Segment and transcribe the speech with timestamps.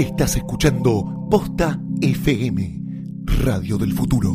[0.00, 2.80] Estás escuchando Posta FM,
[3.44, 4.34] Radio del Futuro.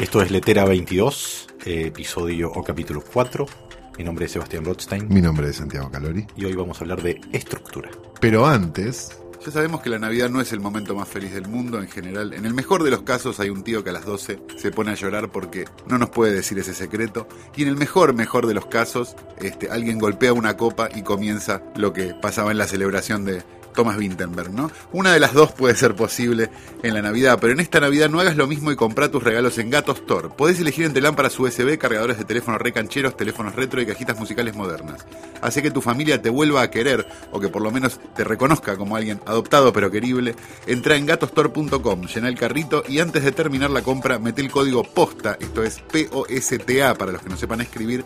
[0.00, 3.63] Esto es Letera 22, eh, episodio o capítulo 4.
[3.98, 6.26] Mi nombre es Sebastián Rothstein Mi nombre es Santiago Calori.
[6.36, 7.90] y hoy vamos a hablar de estructura.
[8.20, 11.78] Pero antes, Ya sabemos que la Navidad no es el momento más feliz del mundo
[11.80, 12.32] en general.
[12.32, 14.90] En el mejor de los casos hay un tío que a las 12 se pone
[14.90, 17.28] a llorar porque no nos puede decir ese secreto.
[17.54, 21.62] Y en el mejor, mejor de los casos, este, alguien golpea una copa y comienza
[21.76, 23.42] lo que pasaba en la celebración de
[23.74, 24.70] Thomas Winterberg, ¿no?
[24.92, 26.50] Una de las dos puede ser posible
[26.82, 29.58] en la Navidad, pero en esta Navidad no hagas lo mismo y compra tus regalos
[29.58, 30.28] en Gato Store.
[30.30, 35.04] Podés elegir entre lámparas USB, cargadores de teléfonos recancheros, teléfonos retro y cajitas musicales modernas.
[35.42, 38.76] Hace que tu familia te vuelva a querer o que por lo menos te reconozca
[38.76, 40.34] como alguien adoptado pero querible.
[40.66, 44.84] Entra en gatostore.com, llena el carrito y antes de terminar la compra mete el código
[44.84, 48.04] POSTA, esto es P-O-S-T-A para los que no sepan escribir.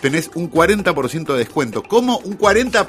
[0.00, 1.82] Tenés un 40% de descuento.
[1.84, 2.18] ¿Cómo?
[2.18, 2.88] ¿Un 40%?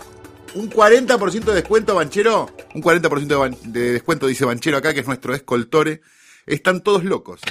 [0.56, 2.50] ¿Un 40% de descuento, Banchero?
[2.76, 6.02] Un 40% de, ban- de descuento, dice Banchero acá, que es nuestro escoltore.
[6.46, 7.42] Están todos locos.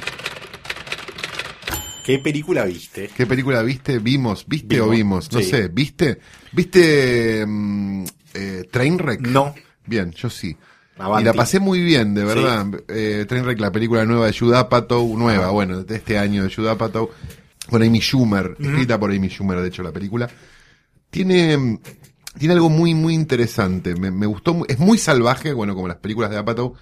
[2.05, 3.11] ¿Qué película viste?
[3.17, 3.99] ¿qué película viste?
[4.01, 4.45] ¿Vimos?
[4.49, 5.33] ¿Viste o Vimos, vimos?
[5.33, 5.45] No sí.
[5.51, 6.19] sé, ¿viste?
[6.53, 9.21] ¿Viste mm, eh, Trainwreck?
[9.21, 9.55] No.
[9.87, 10.57] Bien, yo sí.
[10.99, 11.23] Avanti.
[11.23, 12.67] Y la pasé muy bien, de verdad.
[12.89, 16.69] Eh, Trainwreck, la película nueva de Judd Apatow, nueva, bueno, de este año de Judd
[16.69, 17.09] Apatow,
[17.69, 20.29] con Amy Schumer, escrita por Amy Schumer, de hecho, la película.
[21.11, 21.79] Tiene, mm,
[22.39, 23.95] tiene algo muy, muy interesante.
[23.95, 26.75] Me, me gustó, es muy salvaje, bueno, como las películas de Apatow.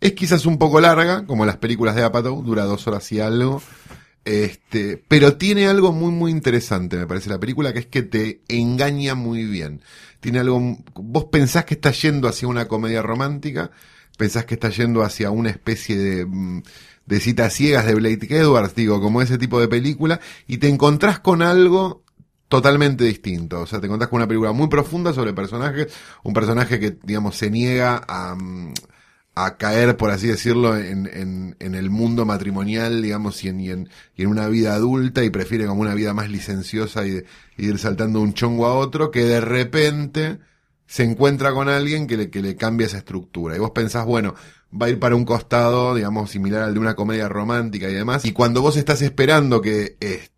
[0.00, 3.62] Es quizás un poco larga, como las películas de Apatow, dura dos horas y algo.
[4.26, 8.40] Este, pero tiene algo muy, muy interesante, me parece la película, que es que te
[8.48, 9.82] engaña muy bien.
[10.18, 13.70] Tiene algo, vos pensás que está yendo hacia una comedia romántica,
[14.18, 16.62] pensás que está yendo hacia una especie de, mm,
[17.06, 20.18] de citas ciegas de Blake Edwards, digo, como ese tipo de película,
[20.48, 22.02] y te encontrás con algo
[22.48, 23.60] totalmente distinto.
[23.62, 25.88] O sea, te encontrás con una película muy profunda sobre personajes,
[26.22, 28.72] un personaje que, digamos, se niega a, mm,
[29.34, 33.70] a caer, por así decirlo, en, en, en el mundo matrimonial, digamos, y en, y,
[33.70, 37.26] en, y en una vida adulta y prefiere como una vida más licenciosa y, de-
[37.58, 40.38] y ir saltando de un chongo a otro, que de repente
[40.86, 43.56] se encuentra con alguien que le, que le cambia esa estructura.
[43.56, 44.34] Y vos pensás, bueno,
[44.72, 48.24] va a ir para un costado, digamos, similar al de una comedia romántica y demás.
[48.24, 49.96] Y cuando vos estás esperando que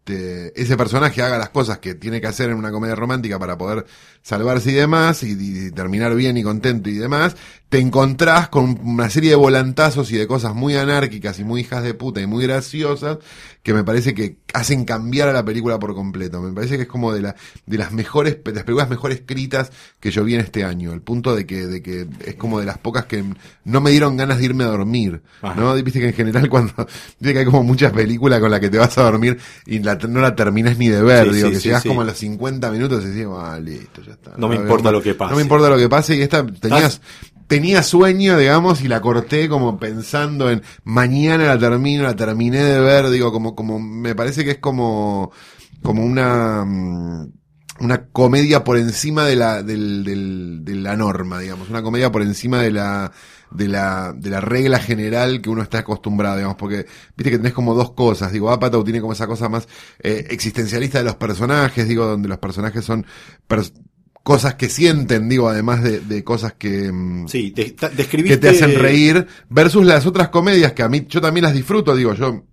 [0.09, 3.59] este, ese personaje haga las cosas que tiene que hacer en una comedia romántica para
[3.59, 3.85] poder
[4.23, 7.37] salvarse y demás, y, y terminar bien y contento y demás,
[7.69, 11.83] te encontrás con una serie de volantazos y de cosas muy anárquicas y muy hijas
[11.83, 13.19] de puta y muy graciosas
[13.63, 16.41] que me parece que hacen cambiar a la película por completo.
[16.41, 17.37] Me parece que es como de, la,
[17.67, 19.71] de las mejores, de las películas mejor escritas
[20.01, 20.95] que yo vi en este año.
[20.95, 23.23] El punto de que, de que es como de las pocas que
[23.65, 25.21] no me dieron ganas de irme a dormir.
[25.43, 25.61] Ajá.
[25.61, 25.75] ¿No?
[25.75, 26.73] Viste que en general cuando,
[27.19, 29.98] viste que hay como muchas películas con las que te vas a dormir y la,
[30.07, 31.89] no la terminas ni de ver, Sí, digo, sí, que sí, llegas sí.
[31.89, 34.35] como a los 50 minutos y decís, ah, listo, ya está.
[34.37, 35.31] No me importa lo que pase.
[35.31, 37.01] No me importa lo que pase y esta tenías,
[37.49, 42.79] tenía sueño, digamos, y la corté como pensando en mañana la termino, la terminé de
[42.81, 45.33] ver, digo, como, como, me parece que es como,
[45.83, 47.33] como una, mm,
[47.81, 52.23] una comedia por encima de la, del, del, de la norma, digamos, una comedia por
[52.23, 53.13] encima de la,
[53.51, 56.87] de la, de la regla general que uno está acostumbrado, digamos, porque
[57.17, 59.67] viste que tenés como dos cosas, digo, Apatow tiene como esa cosa más
[60.01, 63.07] eh, existencialista de los personajes, digo, donde los personajes son
[63.49, 63.73] pers-
[64.23, 67.75] cosas que sienten, digo, además de, de cosas que, mm, Sí, te-
[68.29, 71.97] que te hacen reír, versus las otras comedias que a mí, yo también las disfruto,
[71.97, 72.45] digo, yo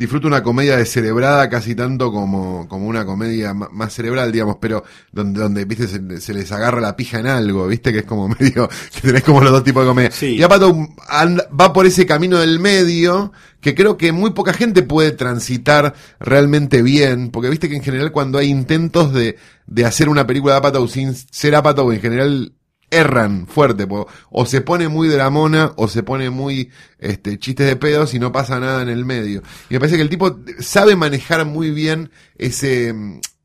[0.00, 5.40] disfruto una comedia descerebrada casi tanto como, como una comedia más cerebral, digamos, pero donde,
[5.40, 8.68] donde viste, se, se les agarra la pija en algo, viste, que es como medio,
[8.94, 10.10] que tenés como los dos tipos de comedia.
[10.10, 10.36] Sí.
[10.36, 14.82] Y Apatow anda- va por ese camino del medio, que creo que muy poca gente
[14.82, 19.36] puede transitar realmente bien, porque viste que en general cuando hay intentos de,
[19.66, 22.52] de hacer una película de Apatow sin ser Apatow, en general
[22.90, 27.76] erran fuerte, po- o se pone muy dramona, o se pone muy este, chistes de
[27.76, 29.42] pedos y no pasa nada en el medio.
[29.68, 32.94] Y me parece que el tipo sabe manejar muy bien ese,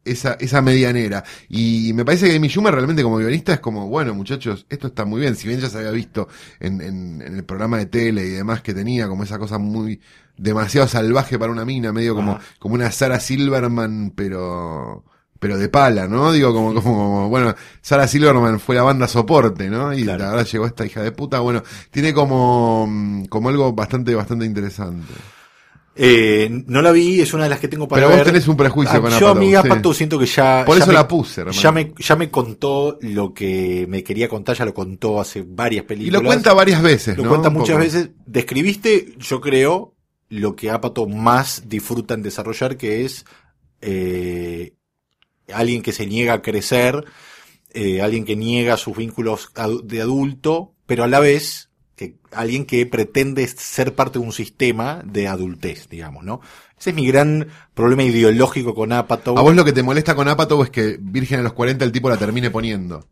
[0.04, 1.24] esa, esa medianera.
[1.50, 5.06] Y me parece que Amy Schumer realmente como guionista es como, bueno muchachos, esto está
[5.06, 6.28] muy bien, si bien ya se había visto
[6.60, 10.00] en, en, en el programa de tele y demás que tenía, como esa cosa muy
[10.38, 12.42] demasiado salvaje para una mina, medio como, Ajá.
[12.60, 15.06] como una Sarah Silverman, pero
[15.46, 16.32] pero de pala, ¿no?
[16.32, 19.94] Digo, como, como, como, bueno, Sarah Silverman fue la banda soporte, ¿no?
[19.94, 20.26] Y Claro.
[20.26, 21.62] ahora llegó esta hija de puta, bueno,
[21.92, 25.14] tiene como, mm, como algo bastante, bastante interesante.
[25.98, 28.18] Eh, no la vi, es una de las que tengo para Pero ver.
[28.18, 29.72] vos tenés un prejuicio Ah, con Yo a mi Apatow, sí.
[29.74, 30.64] Apatow siento que ya...
[30.66, 31.62] Por ya eso me- la puse, hermano.
[31.62, 35.84] Ya me, ya me contó lo que me quería contar, ya lo contó hace varias
[35.84, 36.22] Y películas.
[36.24, 37.30] lo cuenta varias veces, Lo ¿no?
[37.30, 37.84] cuenta Un muchas poco.
[37.86, 38.10] veces.
[38.26, 39.94] Describiste, yo creo,
[40.30, 43.24] lo que Apatow más disfruta en desarrollar, que es
[43.82, 44.74] eh,
[45.54, 47.04] alguien que se niega a crecer,
[47.74, 49.52] eh, alguien que niega sus vínculos
[49.84, 55.02] de adulto, pero a la vez que alguien que pretende ser parte de un sistema
[55.06, 56.42] de adultez, digamos, ¿no?
[56.78, 59.38] Ese es mi gran problema ideológico con Apatow.
[59.38, 61.92] A vos lo que te molesta con Apatow es que Virgen a los 40 el
[61.94, 63.08] tipo la termine poniendo.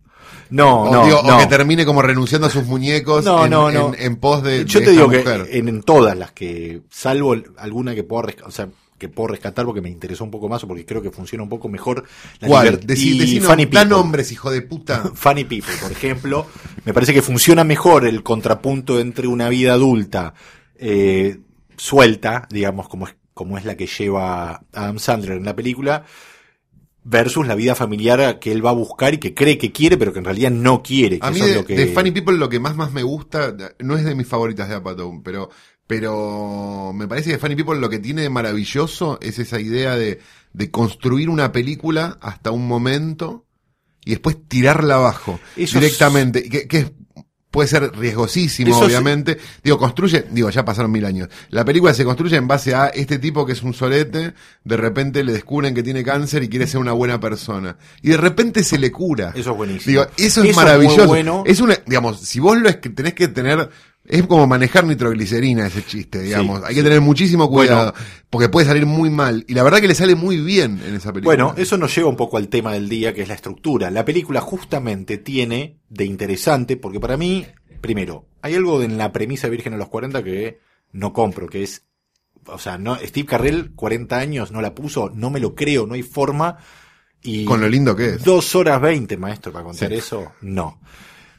[0.49, 3.71] no, o, no, digo, o que termine como renunciando a sus muñecos No, en, no,
[3.71, 3.93] no.
[3.93, 6.81] en- en pos de, Yo de te esta digo que en, en todas las que,
[6.89, 8.67] salvo alguna que rescatar, o sea,
[9.03, 11.49] que puedo rescatar porque me interesó un poco más o porque creo que funciona un
[11.49, 12.05] poco mejor.
[12.39, 12.79] La ¿Cuál?
[12.79, 13.89] Decí, y decí Funny People.
[13.89, 15.03] nombres, hijo de puta.
[15.13, 16.47] Funny People, por ejemplo,
[16.85, 20.33] me parece que funciona mejor el contrapunto entre una vida adulta
[20.75, 21.39] eh,
[21.75, 26.05] suelta, digamos, como es, como es la que lleva Adam Sandler en la película,
[27.03, 30.13] versus la vida familiar que él va a buscar y que cree que quiere, pero
[30.13, 31.19] que en realidad no quiere.
[31.19, 31.75] Que A mí eso es de, lo que...
[31.75, 34.75] de Funny People lo que más más me gusta, no es de mis favoritas de
[34.75, 35.49] Apatow, pero,
[35.87, 40.19] pero me parece que Funny People lo que tiene de maravilloso es esa idea de,
[40.53, 43.45] de construir una película hasta un momento
[44.05, 46.91] y después tirarla abajo Eso es- directamente, que, que es-
[47.51, 49.37] puede ser riesgosísimo, Eso obviamente.
[49.63, 51.29] Digo, construye, digo, ya pasaron mil años.
[51.49, 54.33] La película se construye en base a este tipo que es un solete,
[54.63, 57.77] de repente le descubren que tiene cáncer y quiere ser una buena persona.
[58.01, 59.33] Y de repente se le cura.
[59.35, 59.85] Eso es buenísimo.
[59.91, 61.05] Digo, eso es Eso es maravilloso.
[61.05, 61.43] bueno.
[61.45, 63.69] Es una, digamos, si vos lo es que tenés que tener,
[64.05, 66.59] es como manejar nitroglicerina ese chiste, digamos.
[66.59, 66.85] Sí, Hay que sí.
[66.85, 68.07] tener muchísimo cuidado, Bueno.
[68.29, 69.45] porque puede salir muy mal.
[69.47, 71.35] Y la verdad que le sale muy bien en esa película.
[71.43, 73.89] Bueno, eso nos lleva un poco al tema del día, que es la estructura.
[73.91, 77.45] La película justamente tiene de interesante, porque para mí,
[77.81, 80.59] primero, hay algo en la premisa de Virgen a los 40 que
[80.91, 81.85] no compro, que es,
[82.45, 85.93] o sea, no, Steve Carrell, 40 años, no la puso, no me lo creo, no
[85.93, 86.57] hay forma.
[87.21, 88.23] Y Con lo lindo que es.
[88.25, 89.95] Dos horas veinte, maestro, para contar Sí.
[89.95, 90.81] eso, no.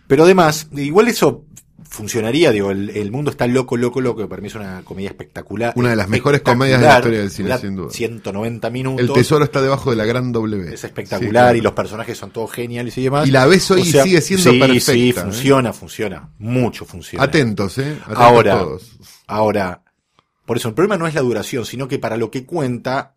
[0.06, 1.44] Pero además, igual eso
[1.94, 5.08] funcionaría, digo, el, el mundo está loco, loco, loco, que para mí es una comedia
[5.08, 5.73] espectacular.
[5.76, 7.91] Una de las mejores comedias de la historia del cine, sin duda.
[7.91, 9.00] 190 minutos.
[9.00, 10.75] El tesoro está debajo de la gran W.
[10.75, 11.56] Es espectacular Sí, claro.
[11.56, 13.26] y los personajes son todos geniales y demás.
[13.26, 15.12] Y la ves hoy y sigue siendo sí, perfecta, Sí, ¿eh?
[15.14, 16.29] funciona, funciona.
[16.38, 17.25] Mucho funciona.
[17.25, 17.96] Atentos, eh.
[18.02, 18.99] Atentos Ahora, todos.
[19.26, 19.82] ahora,
[20.44, 23.14] por eso el problema no es la duración, sino que para lo que cuenta,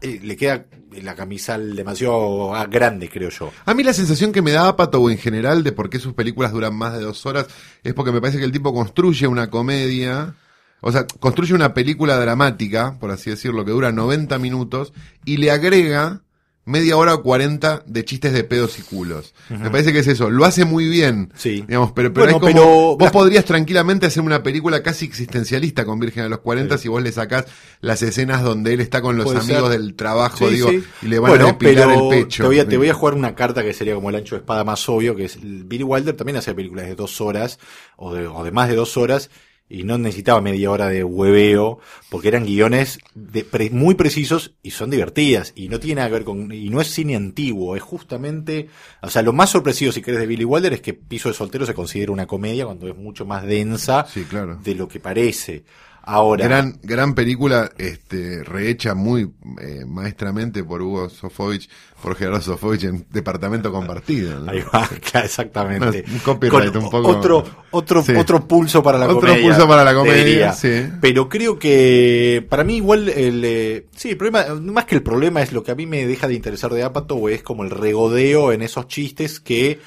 [0.00, 0.66] eh, le queda
[1.02, 3.50] la camisa demasiado grande, creo yo.
[3.64, 6.52] A mí la sensación que me da Apatow en general de por qué sus películas
[6.52, 7.46] duran más de dos horas
[7.82, 10.34] es porque me parece que el tipo construye una comedia,
[10.80, 14.92] o sea, construye una película dramática, por así decirlo, que dura 90 minutos
[15.24, 16.22] y le agrega
[16.68, 19.34] media hora o 40 de chistes de pedos y culos.
[19.48, 20.30] Me parece que es eso.
[20.30, 21.32] Lo hace muy bien.
[21.36, 21.64] Sí.
[21.66, 22.64] Digamos, pero, pero Bueno, hay como,
[22.96, 26.88] pero vos podrías tranquilamente hacer una película casi existencialista con Virgen a los 40 si
[26.88, 27.46] vos le sacás
[27.80, 29.80] las escenas donde él está con los Puede amigos ser.
[29.80, 30.84] del trabajo, Sí, digo, sí.
[31.02, 32.42] y le van Bueno, a depilar el pecho.
[32.44, 34.40] Te voy, a, te voy a jugar una carta que sería como el ancho de
[34.40, 37.58] espada más obvio, que es Billy Wilder también hacía películas de dos horas
[37.96, 39.30] o de, o de más de dos horas
[39.70, 41.78] y no necesitaba media hora de hueveo
[42.10, 46.14] porque eran guiones de pre- muy precisos y son divertidas y no tiene nada que
[46.14, 48.68] ver con y no es cine antiguo es justamente
[49.02, 51.66] o sea lo más sorpresivo si querés de Billy Wilder es que Piso de soltero
[51.66, 54.58] se considera una comedia cuando es mucho más densa Sí, claro.
[54.62, 55.64] de lo que parece
[56.10, 61.68] ahora Gran, gran película, este, rehecha muy eh, maestramente por Hugo Sofovich,
[62.02, 64.40] por Gerardo Sofovich en Departamento Compartido.
[64.40, 64.50] ¿no?
[64.50, 64.88] Ahí va,
[65.24, 66.04] exactamente.
[66.10, 68.14] Un copyright Con un poco- Otro, otro, Sí.
[68.14, 69.42] otro pulso para la Otro comedia.
[69.42, 70.88] pulso para la comedia, sí.
[71.00, 75.42] Pero creo que, para mí igual, el, eh, sí, el problema, más que el problema
[75.42, 78.52] es lo que a mí me deja de interesar de Apatow es como el regodeo
[78.52, 79.78] en esos chistes que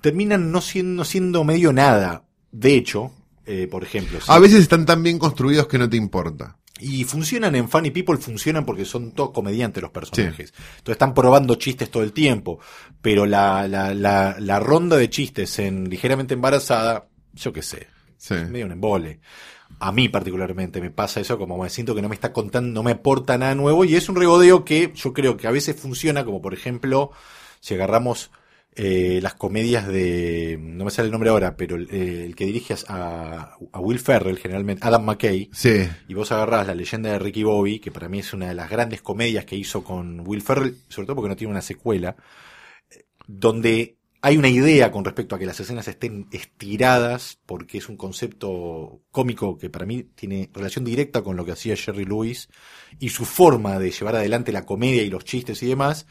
[0.00, 2.22] terminan no siendo, siendo medio nada.
[2.52, 3.12] De hecho,
[3.46, 4.26] eh, por ejemplo, sí.
[4.28, 6.56] A veces están tan bien construidos que no te importa.
[6.82, 10.54] Y funcionan en Funny People, funcionan porque son todos comediantes los personajes.
[10.78, 12.58] Entonces están probando chistes todo el tiempo.
[13.02, 18.34] Pero la, la, la, la ronda de chistes en Ligeramente Embarazada, yo qué sé, Sí.
[18.34, 19.20] es medio un embole.
[19.78, 22.82] A mí particularmente me pasa eso, como me siento que no me está contando, no
[22.82, 23.84] me aporta nada nuevo.
[23.84, 27.10] Y es un regodeo que yo creo que a veces funciona, como por ejemplo,
[27.60, 28.30] si agarramos
[28.82, 32.46] eh, las comedias de, no me sale el nombre ahora, pero el, eh, el que
[32.46, 35.86] dirige a, a Will Ferrell, generalmente, Adam McKay, Sí.
[36.08, 38.70] y vos agarrás la leyenda de Ricky Bobby, que para mí es una de las
[38.70, 42.16] grandes comedias que hizo con Will Ferrell, sobre todo porque no tiene una secuela,
[43.26, 47.96] donde hay una idea con respecto a que las escenas estén estiradas, porque es un
[47.96, 52.48] concepto cómico que para mí tiene relación directa con lo que hacía Jerry Lewis
[52.98, 56.06] y su forma de llevar adelante la comedia y los chistes y demás,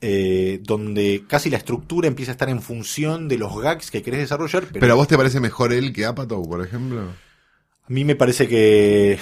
[0.00, 4.20] eh, donde casi la estructura empieza a estar en función de los gags que querés
[4.20, 7.00] desarrollar, pero, Pero a vos te parece mejor él que Apatow, por ejemplo.
[7.02, 9.18] a mí me parece que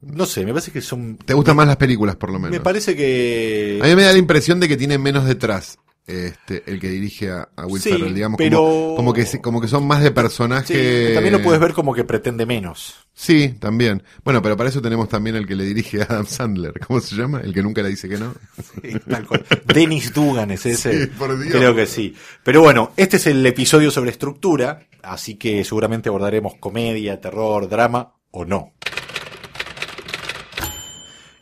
[0.00, 1.16] No sé, me parece que son.
[1.16, 2.50] ¿Te gustan más las películas, por lo menos?
[2.50, 3.78] Me parece que.
[3.82, 7.30] A mí me da la impresión de que tiene menos detrás este, el que dirige
[7.30, 10.10] a, a Will Sí, Ferrell, digamos, pero- como, como que, como que son más de
[10.12, 11.08] personaje.
[11.08, 12.94] Sí, también lo puedes ver como que pretende menos.
[13.12, 14.02] Sí, también.
[14.24, 16.74] Bueno, pero para eso tenemos también el que le dirige a Adam Sandler.
[16.86, 17.40] ¿Cómo se llama?
[17.40, 18.34] El que nunca le dice que no.
[18.82, 19.44] Sí, tal cual.
[19.64, 21.06] Dennis Dugan es ese.
[21.06, 21.52] Sí, por Dios.
[21.54, 22.14] Creo que sí.
[22.44, 28.14] Pero bueno, este es el episodio sobre estructura, así que seguramente abordaremos comedia, terror, drama
[28.30, 28.74] o no.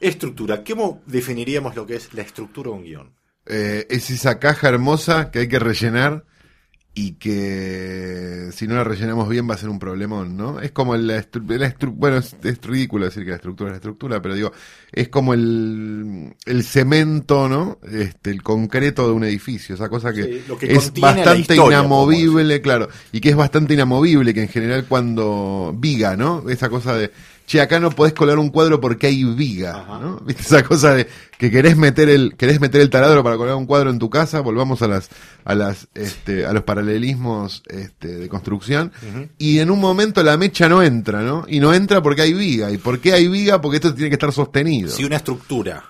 [0.00, 0.62] Estructura.
[0.64, 3.10] ¿Cómo definiríamos lo que es la estructura de un guion?
[3.46, 6.24] Eh, es esa caja hermosa que hay que rellenar
[6.96, 10.60] y que si no la rellenamos bien va a ser un problemón, ¿no?
[10.60, 13.72] Es como la, estru- la estru- bueno, es, es ridículo decir que la estructura es
[13.72, 14.52] la estructura, pero digo,
[14.92, 17.78] es como el, el cemento, ¿no?
[17.90, 21.78] Este, el concreto de un edificio, esa cosa que, Sí, lo que es bastante historia,
[21.78, 26.48] inamovible, claro, y que es bastante inamovible, que en general cuando viga, ¿no?
[26.48, 27.10] Esa cosa de,
[27.46, 29.84] che, acá no podés colar un cuadro porque hay viga.
[30.00, 30.20] ¿no?
[30.26, 31.08] ¿Viste esa cosa de
[31.38, 34.40] que querés meter el querés meter el taladro para colar un cuadro en tu casa?
[34.40, 35.10] Volvamos a las
[35.44, 38.92] a las este a los paralelismos este de construcción
[39.38, 41.44] y en un momento la mecha no entra, ¿no?
[41.48, 42.70] Y no entra porque hay viga.
[42.70, 43.60] ¿Y por qué hay viga?
[43.60, 44.90] Porque esto tiene que estar sostenido.
[44.90, 45.84] Si una estructura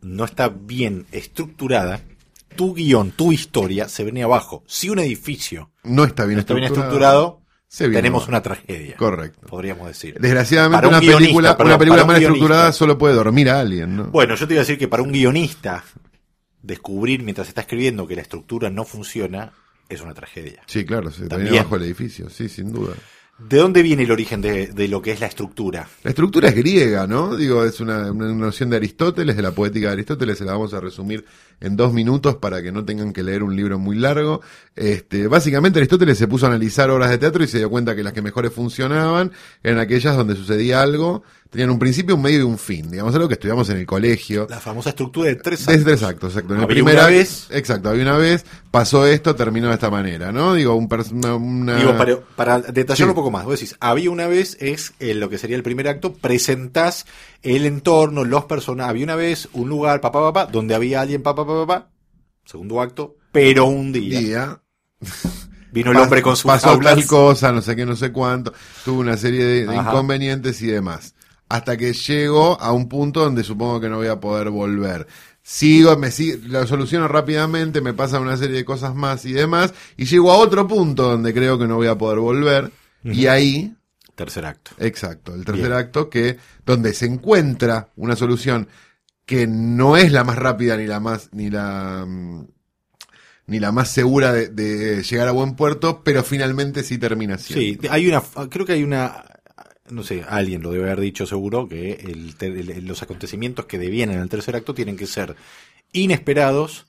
[0.00, 2.00] no está bien estructurada,
[2.56, 4.64] tu guion, tu historia se viene abajo.
[4.66, 7.45] Si un edificio no está bien no está bien estructurado.
[7.68, 8.96] Se tenemos una tragedia.
[8.96, 9.46] Correcto.
[9.46, 10.16] Podríamos decir.
[10.20, 13.96] Desgraciadamente Para una película, perdón, una película un mal estructurada solo puede dormir a alguien,
[13.96, 14.04] ¿no?
[14.06, 15.84] Bueno, yo te iba a decir que para un guionista
[16.62, 19.52] descubrir mientras está escribiendo que la estructura no funciona
[19.88, 20.62] es una tragedia.
[20.66, 21.50] Sí, claro, se te También.
[21.50, 22.94] viene abajo el edificio, sí, sin duda.
[23.38, 25.86] ¿De dónde viene el origen de, de lo que es la estructura?
[26.02, 27.36] La estructura es griega, ¿no?
[27.36, 30.72] Digo, es una, una noción de Aristóteles, de la poética de Aristóteles, se la vamos
[30.72, 31.24] a resumir
[31.60, 34.40] en dos minutos para que no tengan que leer un libro muy largo.
[34.74, 38.02] Este, básicamente Aristóteles se puso a analizar obras de teatro y se dio cuenta que
[38.02, 39.32] las que mejores funcionaban
[39.62, 42.90] eran aquellas donde sucedía algo, tenían un principio, un medio y un fin.
[42.90, 44.46] Digamos, algo que estudiamos en el colegio.
[44.50, 45.84] La famosa estructura de tres De actos.
[45.86, 46.52] tres actos, exacto.
[46.52, 49.74] En el Había primer una act- vez- Exacto, había una vez, pasó esto, terminó de
[49.74, 50.52] esta manera, ¿no?
[50.52, 50.88] Digo, un
[51.40, 53.02] una, Digo, para, para detallarlo Sí.
[53.04, 55.88] un poco más, vos decís, había una vez, es eh, lo que sería el primer
[55.88, 57.06] acto, presentás
[57.42, 61.45] el entorno, los personajes, había una vez un lugar, papá, papá, donde había alguien, papá,
[62.44, 64.60] segundo acto, pero un día, día.
[65.72, 68.52] vino el hombre con sus pasó tal cosa, no sé qué, no sé cuánto,
[68.84, 71.14] tuvo una serie de, inconvenientes y demás.
[71.48, 75.06] Hasta que llego a un punto donde supongo que no voy a poder volver.
[75.42, 79.74] Sigo, me sigo, lo soluciono rápidamente, me pasan una serie de cosas más y demás,
[79.96, 82.72] y llego a otro punto donde creo que no voy a poder volver,
[83.04, 83.72] y ahí,
[84.16, 84.72] Tercer acto.
[84.78, 85.78] exacto, el tercer Bien.
[85.78, 88.66] acto que, donde se encuentra una solución
[89.26, 92.46] que no es la más rápida ni la más, ni la, mm,
[93.48, 97.82] ni la más segura de, de llegar a buen puerto, pero finalmente sí termina siendo.
[97.82, 99.24] Sí, hay una, creo que hay una,
[99.90, 103.78] no sé, alguien lo debe haber dicho seguro, que el ter- el- los acontecimientos que
[103.78, 105.34] devienen al tercer acto tienen que ser
[105.92, 106.86] inesperados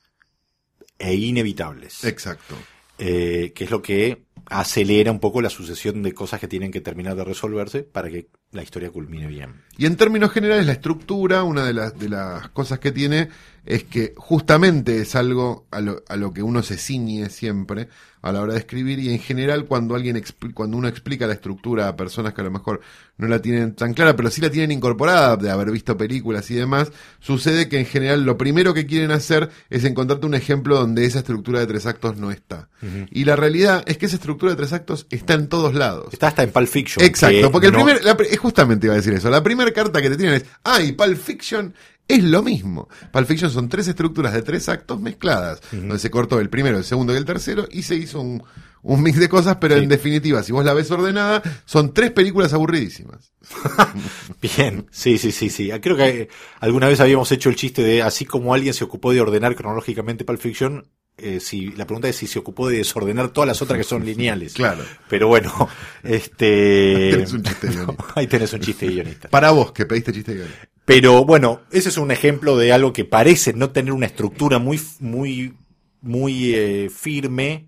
[1.00, 2.03] e inevitables.
[2.03, 2.56] Exacto.
[3.00, 6.82] eh, que es lo que acelera un poco la sucesión de cosas que tienen que
[6.82, 9.62] terminar de resolverse para que la historia culmine bien.
[9.78, 13.30] Y en términos generales, la estructura, una de las, de las cosas que tiene
[13.66, 17.88] es que justamente es algo a lo, a lo que uno se ciñe siempre
[18.22, 20.22] a la hora de escribir y en general cuando alguien
[20.54, 22.82] cuando uno explica la estructura a personas que a lo mejor
[23.18, 26.56] no la tienen tan clara, pero sí la tienen incorporada de haber visto películas y
[26.56, 31.06] demás, sucede que en general lo primero que quieren hacer es encontrarte un ejemplo donde
[31.06, 32.70] esa estructura de tres actos no está.
[33.12, 36.12] Y la realidad es que esa estructura de tres actos está en todos lados.
[36.14, 37.06] Está hasta en Pulp Fiction.
[37.06, 39.72] Exacto, que porque el no- primer, la pri- justamente iba a decir eso, la primera
[39.72, 41.74] carta que te tienen es, ay, Pulp Fiction
[42.08, 42.88] es lo mismo.
[43.12, 46.86] Pulp Fiction son tres estructuras de tres actos mezcladas, donde se cortó el primero, el
[46.86, 48.42] segundo y el tercero, y se hizo un,
[48.84, 49.84] un mix de cosas, pero Sí.
[49.84, 53.34] en definitiva, si vos la ves ordenada, son tres películas aburridísimas.
[54.42, 55.70] Bien, sí, sí, sí, sí.
[55.82, 56.30] Creo que
[56.62, 60.24] alguna vez habíamos hecho el chiste de, así como alguien se ocupó de ordenar cronológicamente
[60.25, 63.77] Pulp Fiction, eh, si, la pregunta es si se ocupó de desordenar todas las otras
[63.77, 64.53] que son lineales.
[64.53, 64.83] Claro.
[65.09, 65.51] Pero bueno,
[66.03, 67.09] este...
[67.12, 68.05] Tenés un chiste guionista.
[68.15, 69.29] Ahí tenés un chiste guionista.
[69.29, 70.51] Para vos, que pediste chiste de guion.
[70.86, 74.79] Pero bueno, ese es un ejemplo de algo que parece no tener una estructura muy,
[75.01, 75.53] muy,
[76.01, 77.67] muy eh, firme,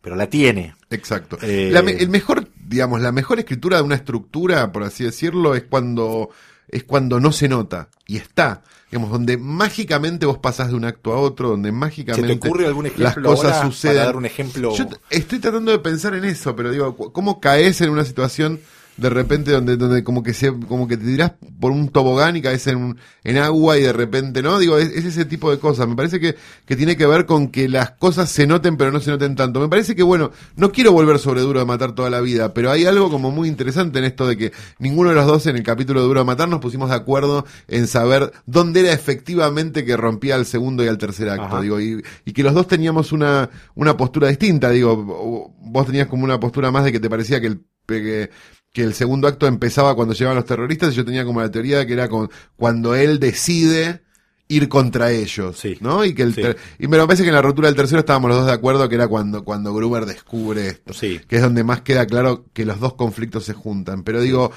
[0.00, 0.74] pero la tiene.
[0.90, 1.38] Exacto.
[1.40, 5.62] Eh, La el mejor, digamos, la mejor escritura de una estructura, por así decirlo, es
[5.62, 6.30] cuando
[6.72, 11.12] es cuando no se nota y está, digamos, donde mágicamente vos pasás de un acto
[11.12, 13.96] a otro, donde ¿Se mágicamente te ocurre algún ejemplo las cosas ahora suceden.
[13.96, 14.74] para dar un ejemplo?
[14.74, 18.58] Yo estoy tratando de pensar en eso, pero digo, ¿cómo caes en una situación
[18.96, 22.42] de repente donde, donde como que se, como que te tirás por un tobogán y
[22.42, 24.58] caes en, un- en agua y de repente, ¿no?
[24.58, 25.88] Digo, es, es ese tipo de cosas.
[25.88, 29.00] Me parece que, que tiene que ver con que las cosas se noten pero no
[29.00, 29.60] se noten tanto.
[29.60, 32.70] Me parece que, bueno, no quiero volver sobre Duro de Matar toda la vida, pero
[32.70, 35.62] hay algo como muy interesante en esto de que ninguno de los dos en el
[35.62, 39.96] capítulo de Duro de Matar nos pusimos de acuerdo en saber dónde era efectivamente que
[39.96, 41.44] rompía al segundo y al tercer acto.
[41.44, 41.60] Ajá.
[41.62, 44.68] Digo, y, y que los dos teníamos una, una postura distinta.
[44.70, 48.30] Digo, vos tenías como una postura más de que te parecía que el, que,
[48.72, 51.78] que el segundo acto empezaba cuando llegaban los terroristas y yo tenía como la teoría
[51.78, 54.02] de que era con, cuando él decide
[54.48, 55.78] ir contra ellos, Sí.
[55.80, 56.04] ¿no?
[56.04, 56.42] Y que el Sí.
[56.78, 58.94] y me parece que en la rotura del tercero estábamos los dos de acuerdo que
[58.96, 61.20] era cuando cuando Gruber descubre esto, Sí.
[61.26, 64.52] que es donde más queda claro que los dos conflictos se juntan, pero digo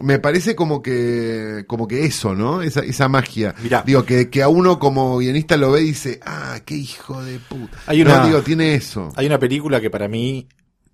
[0.00, 2.62] me parece como que como que eso, ¿no?
[2.62, 3.54] Esa, esa magia.
[3.62, 3.82] Mirá.
[3.84, 7.38] Digo que, que a uno como guionista lo ve y dice, "Ah, qué hijo de
[7.40, 9.10] puta." Hay No, digo, tiene eso.
[9.16, 10.46] Hay una película que para mí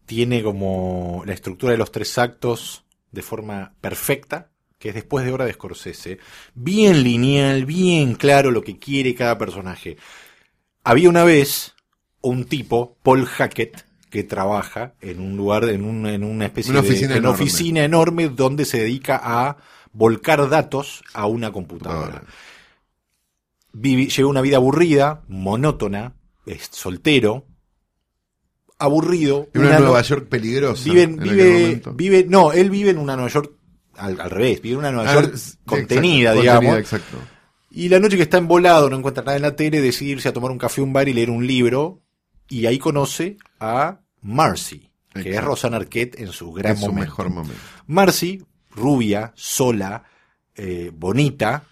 [0.07, 5.33] tiene como la estructura de los tres actos de forma perfecta, que es después de
[5.33, 6.19] hora de Scorsese.
[6.55, 9.97] Bien lineal, bien claro lo que quiere cada personaje.
[10.83, 11.75] Había una vez
[12.21, 16.83] un tipo, Paul Hackett, que trabaja en un lugar, en, un- en una especie Una
[16.83, 17.43] de oficina en enorme.
[17.43, 19.57] oficina enorme donde se dedica a
[19.93, 22.23] volcar datos a una computadora.
[23.73, 26.15] Lleva una vida aburrida, monótona,
[26.47, 27.47] es soltero,
[28.79, 29.49] aburrido.
[29.55, 30.85] En una, una no- Nueva York peligrosa.
[30.85, 31.17] vive, en
[31.97, 33.53] vive, no, él vive en una Nueva York
[33.97, 36.61] al, al revés, vive en una Nueva Ah, York sí, contenida, exacto, digamos.
[36.65, 37.17] contenida, exacto.
[37.71, 40.33] Y la noche que está embolado, no encuentra nada en la tele, decide irse a
[40.33, 42.01] tomar un café un bar y leer un libro.
[42.49, 45.43] Y ahí conoce a Marcy, que es.
[45.43, 47.59] Rosanna Arquette en su gran Es su mejor momento.
[47.87, 50.05] Marcy, rubia, sola,
[50.55, 51.65] eh, bonita,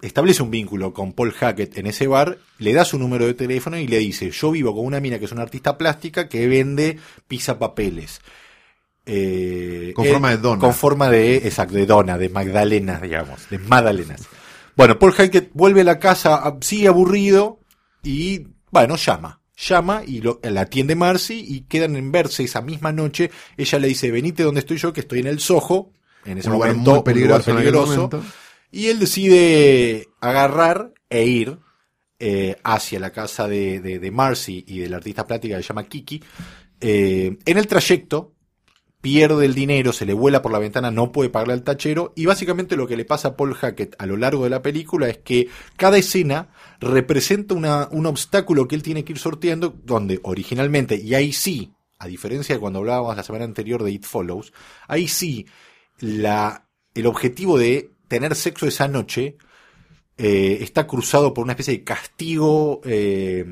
[0.00, 3.78] establece un vínculo con Paul Hackett en ese bar, le da su número de teléfono
[3.78, 6.98] y le dice, yo vivo con una mina que es una artista plástica que vende
[7.26, 8.20] pizza papeles.
[9.06, 10.60] Eh, Con él- forma de dona.
[10.60, 14.22] Con forma de, exacto, de dona, de magdalenas, digamos, de magdalenas.
[14.76, 17.60] Bueno, Paul Hackett vuelve a la casa, sigue aburrido
[18.02, 19.40] y, bueno, llama.
[19.56, 23.30] Llama y lo, la atiende Marcy y quedan en verse esa misma noche.
[23.56, 25.92] Ella le dice, venite donde estoy yo, que estoy en el Soho.
[26.26, 28.10] En ese Un lugar momento, muy un peligroso lugar peligroso.
[28.70, 31.58] Y él decide agarrar e ir
[32.18, 35.84] eh, hacia la casa de, de- de Marcy y del artista plástica que se llama
[35.84, 36.22] Kiki.
[36.80, 38.32] Eh, en el trayecto
[39.00, 42.26] pierde el dinero, se le vuela por la ventana, no puede pagarle al tachero y
[42.26, 45.18] básicamente lo que le pasa a Paul Hackett a lo largo de la película es
[45.18, 46.48] que cada escena
[46.80, 51.72] representa una- un obstáculo que él tiene que ir sorteando donde originalmente, y ahí sí,
[51.98, 54.52] a diferencia de cuando hablábamos la semana anterior de It Follows,
[54.88, 55.46] ahí sí
[56.00, 59.36] la, el objetivo de tener sexo esa noche
[60.18, 63.44] eh, está cruzado por una especie de castigo eh,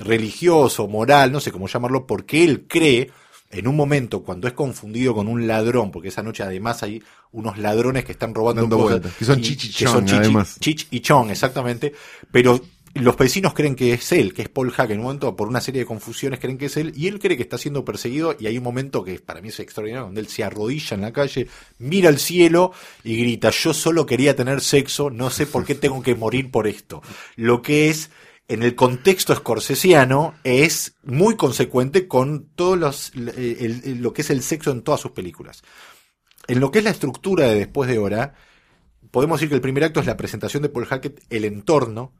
[0.00, 3.10] religioso, moral, no sé cómo llamarlo, porque él cree,
[3.50, 7.58] en un momento, cuando es confundido con un ladrón, porque esa noche además hay unos
[7.58, 8.90] ladrones que están robando Dando cosas.
[9.00, 10.56] vueltas, que son y- Chich y que son Chong, Chich y- además.
[10.60, 11.92] Chich y Chong, exactamente.
[12.32, 12.60] Pero
[13.00, 14.90] los vecinos creen que es él, que es Paul Hack.
[14.90, 16.92] En un momento, por una serie de confusiones, creen que es él.
[16.96, 18.36] Y él cree que está siendo perseguido.
[18.38, 21.12] Y hay un momento que para mí es extraordinario, donde él se arrodilla en la
[21.12, 22.72] calle, mira al cielo
[23.04, 26.66] y grita: Yo solo quería tener sexo, no sé por qué tengo que morir por
[26.66, 27.02] esto.
[27.36, 28.10] Lo que es.
[28.48, 34.30] En el contexto escorsesiano es muy consecuente con todos los el- el- lo que es
[34.30, 35.62] el sexo en todas sus películas.
[36.46, 38.34] En lo que es la estructura de Después de Hora,
[39.10, 42.12] podemos decir que el primer acto es la presentación de Paul Hackett, el entorno,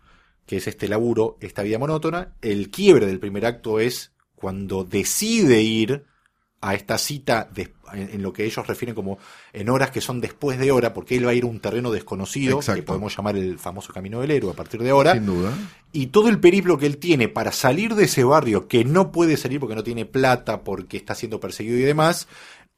[0.46, 2.34] que es este laburo, esta vida monótona.
[2.40, 6.04] El quiebre del primer acto es cuando decide ir
[6.60, 9.18] a esta cita de- en, lo que ellos refieren como
[9.52, 11.92] en horas que son después de hora, porque él va a ir a un terreno
[11.92, 12.80] desconocido, Exacto.
[12.80, 15.52] que podemos llamar el famoso camino del héroe a partir de ahora Sin duda.
[15.92, 19.36] y todo el periplo que él tiene para salir de ese barrio, que no puede
[19.36, 22.26] salir porque no tiene plata, porque está siendo perseguido y demás,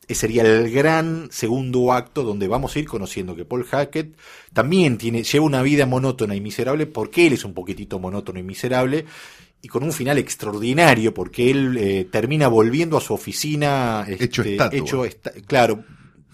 [0.09, 4.17] eh, sería el gran segundo acto donde vamos a ir conociendo que Paul Hackett
[4.53, 8.43] también tiene, lleva una vida monótona y miserable porque él es un poquitito monótono y
[8.43, 9.05] miserable
[9.61, 14.53] y con un final extraordinario porque él eh, termina volviendo a su oficina Hecho este,
[14.53, 14.79] estatua.
[14.79, 15.85] hecho esta- claro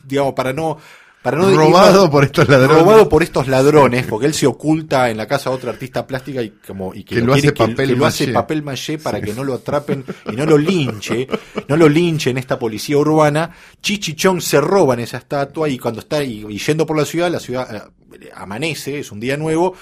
[0.06, 0.78] digamos para no
[1.24, 2.78] para no Robado por estos ladrones.
[2.82, 6.42] robado por estos ladrones, porque él se oculta en la casa de otra artista plástica
[6.42, 9.22] y como y que, Que lo, hace que- papel que lo hace papel maché para
[9.22, 11.26] que no lo atrapen y no lo linche,
[11.66, 13.50] no lo linche en esta policía urbana.
[13.80, 17.30] Chichichón se roba en esa estatua y cuando está y, y yendo por la ciudad,
[17.30, 19.74] la ciudad eh, amanece, es un día nuevo.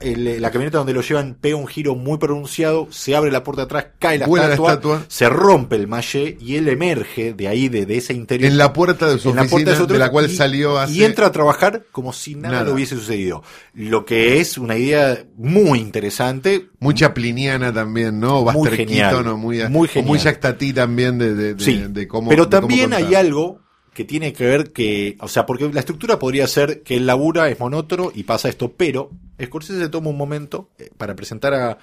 [0.00, 3.62] El- la camioneta donde lo llevan pega un giro muy pronunciado, se abre la puerta
[3.62, 7.68] de atrás, cae la la estatua, se rompe el maché y él emerge de ahí,
[7.68, 10.30] de, de ese interior En la puerta de su la oficina, su de, la cual
[10.30, 10.92] y- salió hace...
[10.92, 12.64] y entra a trabajar como si nada, Nada.
[12.66, 13.42] le hubiese sucedido.
[13.74, 16.68] Lo que es una idea muy interesante.
[16.80, 18.42] Mucha pliniana también, ¿no?
[18.44, 20.08] Muy genial, Keaton, o muy, muy o genial.
[20.08, 23.60] muy Jack Tati también de, de, sí, de cómo pero cómo también hay algo
[23.98, 27.48] que tiene que ver que, o sea, porque la estructura podría ser que él labura,
[27.48, 29.10] es monótono y pasa esto, pero
[29.44, 31.78] Scorsese se toma un momento eh, para presentar a...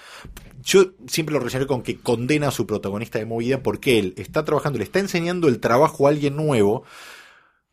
[0.64, 4.46] Yo siempre lo relacioné con que condena a su protagonista de movida porque él está
[4.46, 6.86] trabajando, le está enseñando el trabajo a alguien nuevo,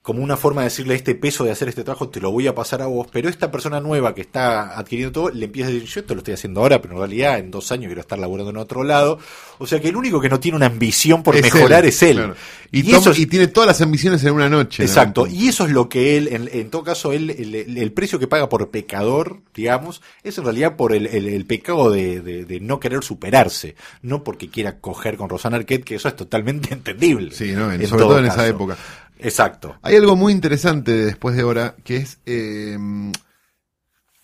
[0.02, 2.54] como una forma de decirle este peso de hacer este trabajo te lo voy a
[2.56, 5.88] pasar a vos, pero esta persona nueva que está adquiriendo todo le empieza a decir
[5.88, 8.50] yo esto lo estoy haciendo ahora, pero en realidad en dos años quiero estar laburando
[8.50, 9.20] en otro lado.
[9.58, 12.02] O sea que el único que no tiene una ambición por Es mejorar él, es
[12.02, 12.16] él.
[12.16, 12.34] claro.
[12.72, 14.82] Y, eso es- y tiene todas las ambiciones en una noche.
[14.82, 14.88] ¿no?
[14.88, 17.92] Exacto, y eso es lo que él, en, en todo caso, él, el, el- el
[17.92, 22.20] precio que paga por pecador, digamos, es en realidad por el, el- el pecado de,
[22.20, 26.16] de- de no querer superarse, no porque quiera coger con Rosana Arquette, que eso es
[26.16, 27.30] totalmente entendible.
[27.32, 27.72] Sí, ¿no?
[27.72, 28.76] En- en sobre todo todo en esa época.
[29.22, 29.76] Exacto.
[29.82, 32.76] Hay algo muy interesante de después de hora, que es eh,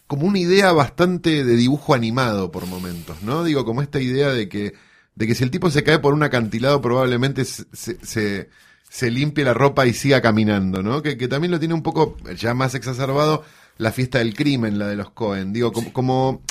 [0.07, 3.45] como una idea bastante de dibujo animado por momentos, ¿no?
[3.45, 4.75] Digo, como esta idea de que,
[5.15, 8.49] de que si el tipo se cae por un acantilado probablemente se, se, se-
[8.91, 11.03] se limpie la ropa y siga caminando, ¿no?
[11.03, 13.45] Que, que también lo tiene un poco ya más exacerbado
[13.77, 15.53] la fiesta del crimen, la de los Cohen.
[15.53, 16.43] Digo, como, como,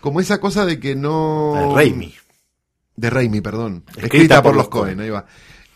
[0.00, 1.54] como esa cosa de que no...
[1.56, 2.14] De Raimi.
[2.96, 3.82] De Raimi, perdón.
[3.88, 5.24] Escrita Escrita, por por, los los Cohen, ahí va.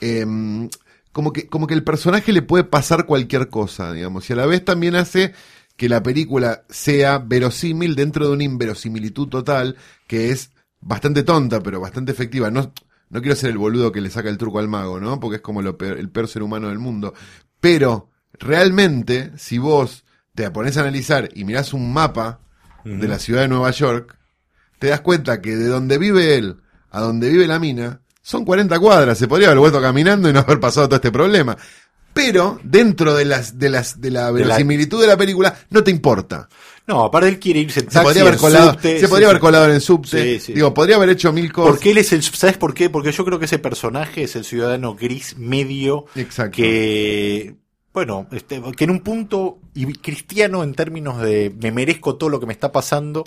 [0.03, 0.69] Em,
[1.13, 4.47] como, que, como que el personaje le puede pasar cualquier cosa, digamos, y a la
[4.47, 5.33] vez también hace
[5.77, 11.81] que la película sea verosímil dentro de una inverosimilitud total, que es bastante tonta, pero
[11.81, 12.51] bastante efectiva.
[12.51, 12.73] No,
[13.09, 15.19] no quiero ser el boludo que le saca el truco al mago, ¿no?
[15.21, 17.15] Porque es como lo peor- el peor ser humano del mundo.
[17.61, 22.41] Pero, realmente, si vos te pones a analizar y mirás un mapa
[22.85, 24.17] de la ciudad de Nueva York,
[24.79, 26.57] te das cuenta que de donde vive él
[26.91, 29.19] a donde vive la mina son 40 cuadras.
[29.19, 31.57] Se podría haber vuelto caminando y no haber pasado todo este problema.
[32.13, 36.49] Pero dentro de las de las de la verosimilitud de la película no te importa.
[36.87, 39.29] No, aparte él quiere irse en Se taxi, podría haber colado, subte, se sí, podría
[39.29, 39.31] sí.
[39.31, 40.41] haber colado en el subte.
[40.41, 40.53] Sí.
[40.55, 41.71] Digo, podría haber hecho mil cosas.
[41.71, 42.91] Porque él es el, ¿sabes por qué?
[42.91, 46.57] Porque yo creo que ese personaje es el ciudadano gris medio Exacto.
[46.57, 47.55] que,
[47.93, 52.41] bueno, este, que en un punto, y cristiano en términos de me merezco todo lo
[52.41, 53.23] que me está pasando,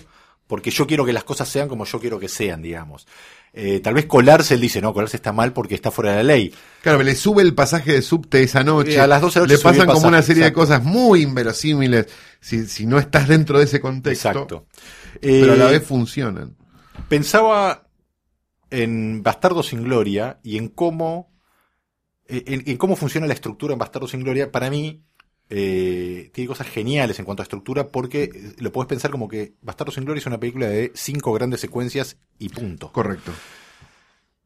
[0.45, 3.07] porque yo quiero que las cosas sean como yo quiero que sean, digamos.
[3.55, 6.23] Eh, tal vez colarse, él dice, no, colarse está mal porque está fuera de la
[6.23, 6.53] ley.
[6.81, 8.95] Claro, le sube el pasaje de subte esa noche.
[8.95, 10.61] Eh, a las 12 de la noche Le pasan como una serie exacto.
[10.61, 12.07] de cosas muy inverosímiles
[12.41, 14.29] si, si no estás dentro de ese contexto.
[14.29, 14.65] Exacto.
[15.21, 16.55] Pero a la Eh, vez funcionan.
[17.07, 17.87] pensaba
[18.71, 21.31] en Bastardo sin Gloria y en cómo
[22.27, 24.51] eh, en, en cómo funciona la estructura en Bastardo sin Gloria.
[24.51, 25.03] Para mí
[25.55, 29.53] eh, tiene cosas geniales en cuanto a estructura porque eh, lo puedes pensar como que
[29.61, 32.91] Bastardo sin Gloria es una película de cinco grandes secuencias y punto.
[32.91, 33.31] Correcto.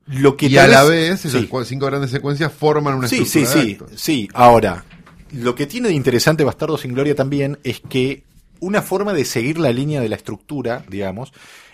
[0.06, 1.50] Lo que Y a la vez, esas sí.
[1.66, 3.92] cinco grandes secuencias forman una Sí, sí, estructura de sí, actos.
[4.02, 4.28] sí.
[4.34, 4.86] Ahora,
[5.32, 8.24] lo que tiene de interesante Bastardo sin Gloria también es que
[8.60, 11.32] una forma de seguir la línea de la estructura, digamos,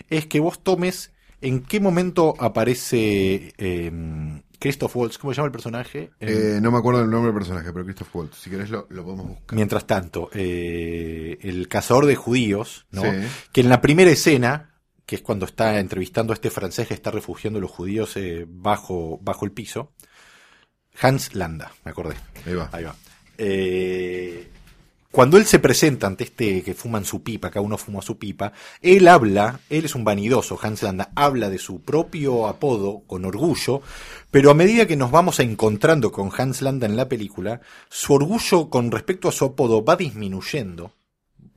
[0.09, 3.91] es que vos tomes en qué momento aparece eh,
[4.63, 6.11] Christoph Waltz, ¿cómo se llama el personaje?
[6.21, 8.37] Eh, Eh, no me acuerdo del nombre del personaje, pero Christoph Waltz.
[8.37, 9.55] Si querés lo, lo podemos buscar.
[9.57, 13.01] Mientras tanto, eh, el cazador de judíos, ¿no?
[13.01, 13.09] Sí.
[13.51, 17.11] que en la primera escena, que es cuando está entrevistando a este francés que está
[17.11, 19.91] refugiando a los judíos eh, bajo, bajo el piso,
[21.01, 22.15] Hans Landa, me acordé.
[22.45, 22.69] Ahí va.
[22.71, 22.95] Ahí va.
[23.37, 24.49] Eh,
[25.13, 28.51] cuando él se presenta ante este que fuman su pipa, cada uno fuma su pipa,
[28.81, 33.83] él habla, él es un vanidoso, Hans Landa, habla de su propio apodo con orgullo,
[34.31, 38.71] pero a medida que nos vamos encontrando con Hans Landa en la película, su orgullo
[38.71, 40.93] con respecto a su apodo va disminuyendo.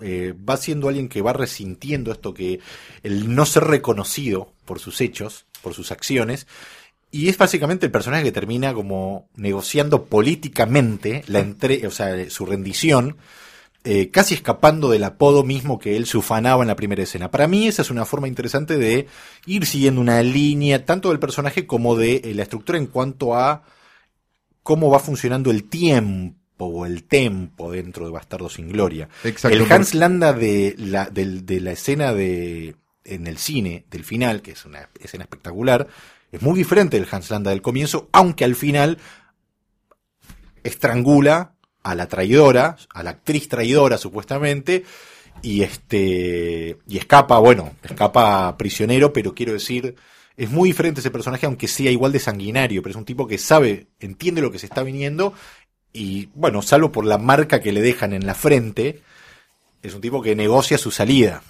[0.01, 2.61] Eh, va siendo alguien que va resintiendo esto que
[3.03, 6.47] el no ser reconocido por sus hechos, por sus acciones,
[7.11, 12.45] y es básicamente el personaje que termina como negociando políticamente la entre, o sea, su
[12.45, 13.17] rendición,
[13.89, 17.31] eh, casi escapando del apodo mismo que él se ufanaba en la primera escena.
[17.31, 19.07] Para mí esa es una forma interesante de
[19.47, 23.63] ir siguiendo una línea tanto del personaje como de eh, la estructura en cuanto a
[24.65, 29.09] cómo va funcionando el tiempo o el tempo dentro de Bastardo sin Gloria.
[29.23, 34.43] Exacto, el Hans Landa de la, de la escena de en el cine del final,
[34.43, 35.87] que es una escena espectacular,
[36.33, 38.99] es muy diferente del Hans Landa del comienzo, aunque al final
[40.65, 41.56] estrangula
[41.87, 44.85] a la traidora, a la actriz traidora supuestamente,
[45.41, 49.95] y este y escapa, bueno, escapa prisionero, pero quiero decir,
[50.37, 53.39] es muy diferente ese personaje, aunque sea igual de sanguinario, pero es un tipo que
[53.39, 55.33] sabe, entiende lo que se está viniendo,
[55.93, 59.03] y bueno, salvo por la marca que le dejan en la frente,
[59.81, 61.45] es un tipo que negocia su salida.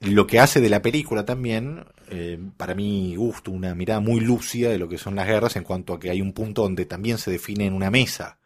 [0.00, 4.68] Lo que hace de la película también, eh, para mi gusto, una mirada muy lúcida
[4.68, 7.16] de lo que son las guerras en cuanto a que hay un punto donde también
[7.18, 8.39] se define en una mesa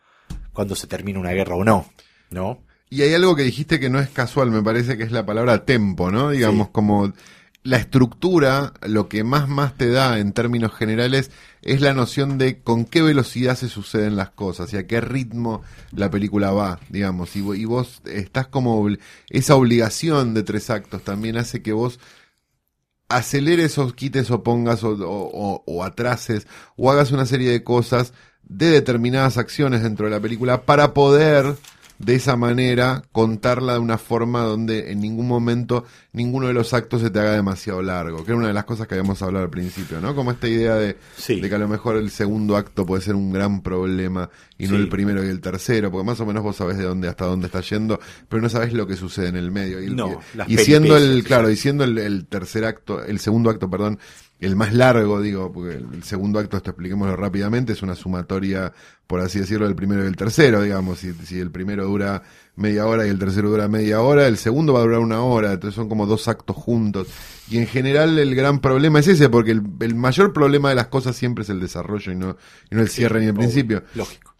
[0.54, 1.86] cuando se termina una guerra o no,
[2.30, 2.62] ¿no?
[2.88, 5.66] Y hay algo que dijiste que no es casual, me parece que es la palabra
[5.66, 6.30] tempo, ¿no?
[6.30, 6.72] Digamos, Sí.
[6.72, 7.12] como
[7.64, 11.30] la estructura, lo que más más te da en términos generales,
[11.62, 15.62] es la noción de con qué velocidad se suceden las cosas y a qué ritmo
[15.92, 17.34] la película va, digamos.
[17.36, 18.86] Y, y vos estás como...
[19.30, 21.98] Esa obligación de tres actos también hace que vos
[23.08, 27.62] aceleres o quites o pongas o, o- o- o atrases o hagas una serie de
[27.62, 28.12] cosas
[28.48, 31.56] de determinadas acciones dentro de la película para poder
[32.00, 37.00] de esa manera contarla de una forma donde en ningún momento ninguno de los actos
[37.00, 39.50] se te haga demasiado largo, que era una de las cosas que habíamos hablado al
[39.50, 40.12] principio, ¿no?
[40.14, 41.40] Como esta idea de, Sí.
[41.40, 44.28] de que a lo mejor el segundo acto puede ser un gran problema
[44.58, 44.76] y no Sí.
[44.82, 47.46] el primero y el tercero, porque más o menos vos sabés de dónde hasta dónde
[47.46, 49.80] está yendo, pero no sabés lo que sucede en el medio.
[49.80, 53.70] Y, No, y siendo el, claro, y siendo el, el tercer acto, el segundo acto,
[53.70, 54.00] perdón,
[54.40, 58.72] el más largo, digo, porque el, segundo acto, esto expliquémoslo rápidamente, es una sumatoria,
[59.06, 60.98] por así decirlo, del primero y del tercero, digamos.
[60.98, 62.22] Si, si el primero dura
[62.56, 65.52] media hora y el tercero dura media hora, el segundo va a durar una hora,
[65.52, 67.08] entonces son como dos actos juntos.
[67.48, 70.88] Y en general el gran problema es ese, porque el, el mayor problema de las
[70.88, 72.36] cosas siempre es el desarrollo y no,
[72.70, 73.82] y no el cierre ni el principio.
[73.94, 74.34] Lógico.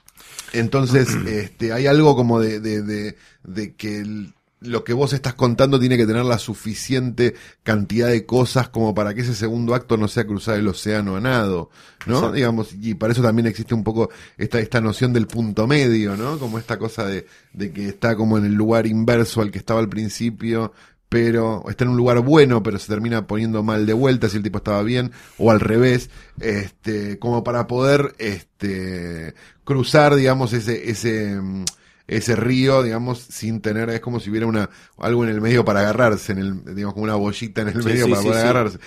[0.53, 5.35] Entonces, este, hay algo como de, de, de, de que el- lo que vos estás
[5.35, 9.97] contando tiene que tener la suficiente cantidad de cosas como para que ese segundo acto
[9.97, 11.71] no sea cruzar el océano a nado,
[12.07, 12.17] ¿no?
[12.17, 12.35] Exacto.
[12.35, 16.39] Digamos, y para eso también existe un poco esta, esta noción del punto medio, ¿no?
[16.39, 19.81] Como esta cosa de, de que está como en el lugar inverso al que estaba
[19.81, 20.73] al principio,
[21.15, 24.43] pero está en un lugar bueno, pero se termina poniendo mal de vuelta si el
[24.43, 31.41] tipo estaba bien, o al revés, este, como para poder, este, cruzar, digamos, ese, ese,
[31.41, 31.65] mm,
[32.07, 35.81] ese río, digamos, sin tener, es como si hubiera una, algo en el medio para
[35.81, 38.43] agarrarse, en el, digamos, como una bollita en el Sí, medio sí, para sí, poder
[38.43, 38.79] agarrarse.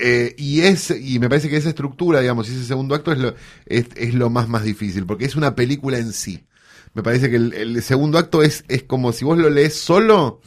[0.00, 3.18] Eh, y es, y me parece que esa estructura, digamos, y ese segundo acto es
[3.18, 3.34] lo,
[3.66, 6.44] es, es lo más, más difícil, porque es una película en sí.
[6.94, 10.40] Me parece que el, el segundo acto es, es como si vos lo lees solo,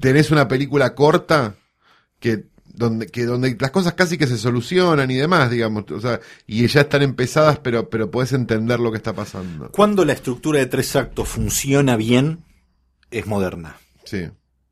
[0.00, 1.54] tenés una película corta
[2.18, 2.46] que
[2.76, 6.66] donde que donde las cosas casi que se solucionan y demás, digamos, o sea, y
[6.68, 9.70] ya están empezadas, pero pero podés entender lo que está pasando.
[9.72, 12.44] Cuando la estructura de tres actos funciona bien,
[13.10, 13.76] es moderna.
[14.04, 14.28] Sí.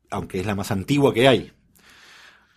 [0.09, 1.51] aunque es la más antigua que hay.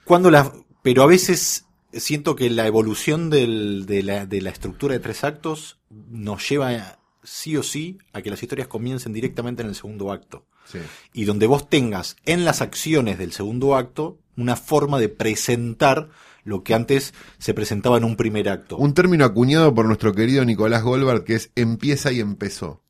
[0.04, 4.94] Cuando la, pero a veces siento que la evolución del- de, la, de la estructura
[4.94, 9.68] de tres actos nos lleva sí o sí a que las historias comiencen directamente en
[9.68, 10.46] el segundo acto.
[10.66, 10.78] Sí.
[11.12, 16.08] Y donde vos tengas en las acciones del segundo acto una forma de presentar
[16.44, 18.78] lo que antes se presentaba en un primer acto.
[18.78, 22.82] Un término acuñado por nuestro querido Nicolás Goldberg que es empieza y empezó.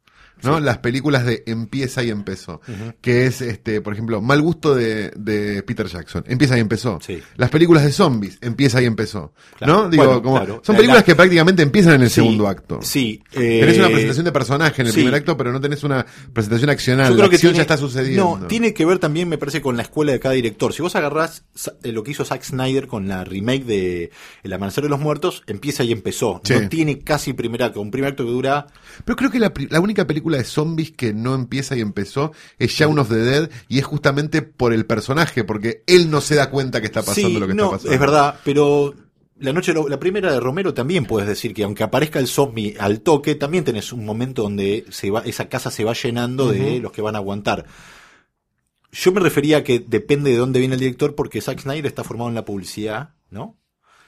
[0.43, 0.61] ¿No?
[0.61, 2.61] Las películas de empieza y empezó.
[3.01, 6.25] Que es, este, por ejemplo, Mal Gusto de, de Peter Jackson.
[6.27, 6.99] Empieza y empezó.
[7.05, 7.21] Sí.
[7.37, 8.39] Las películas de zombies.
[8.41, 9.33] Empieza y empezó.
[9.57, 9.73] Claro.
[9.85, 9.89] ¿No?
[9.91, 10.63] Digo, Bueno, como, claro.
[10.65, 12.81] son La- películas la- que prácticamente empiezan en el Sí, segundo acto.
[12.83, 13.23] Sí.
[13.33, 16.71] Tenés eh, una presentación de personaje en el primer acto, pero no tenés una presentación
[16.71, 17.09] accional.
[17.09, 18.39] Yo La creo que tiene, ya está sucediendo.
[18.41, 20.73] No, tiene que ver también, me parece, con la escuela de cada director.
[20.73, 21.45] Si vos agarrás
[21.83, 24.11] eh, lo que hizo Zack Snyder con la remake de
[24.43, 26.41] El Amanecer de los Muertos, empieza y empezó.
[26.49, 27.81] No tiene casi primer acto.
[27.81, 28.67] Un primer acto que dura.
[29.05, 32.99] Pero creo que la única película de zombies que no empieza y empezó es Shaun
[32.99, 36.81] of the Dead y es justamente por el personaje, porque él no se da cuenta
[36.81, 37.95] que está pasando sí, lo que no, está pasando.
[37.95, 38.95] es verdad, pero.
[39.41, 43.03] La noche, la primera de Romero también puedes decir que aunque aparezca el zombie al
[43.03, 46.91] toque, también tenés un momento donde se va, esa casa se va llenando de los
[46.91, 47.65] que van a aguantar.
[48.91, 52.03] Yo me refería a que depende de dónde viene el director, porque Zack Snyder está
[52.03, 53.57] formado en la publicidad, ¿no?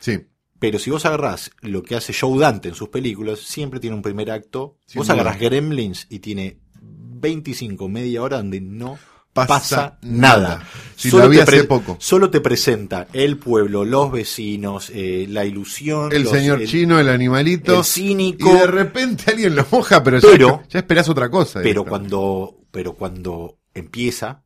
[0.01, 0.19] Sí,
[0.61, 4.03] Pero si vos agarrás lo que hace Joe Dante en sus películas, siempre tiene un
[4.03, 4.77] primer acto.
[4.87, 5.15] Sin vos duda.
[5.21, 8.99] agarrás Gremlins y tiene 25, media hora donde no
[9.33, 10.67] Pasa pasa, nada.
[11.13, 11.97] la vi te hace poco.
[12.01, 16.13] Solo te presenta el pueblo, los vecinos, eh, la ilusión.
[16.13, 17.79] el los- señor el- chino, el animalito.
[17.79, 18.51] el cínico.
[18.51, 21.61] Y de repente alguien lo moja, pero, Pero- ya, ya esperás otra cosa.
[21.63, 24.43] Pero cuando, pero cuando empieza,